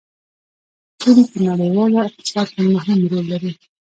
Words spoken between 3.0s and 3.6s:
رول لري.